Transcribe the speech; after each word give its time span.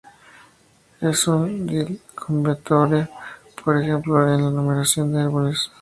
Es 0.99 1.27
útil 1.27 1.71
en 1.79 1.99
combinatoria, 2.15 3.07
por 3.63 3.79
ejemplo 3.79 4.19
en 4.33 4.41
la 4.41 4.49
enumeración 4.49 5.11
de 5.13 5.21
árboles. 5.21 5.69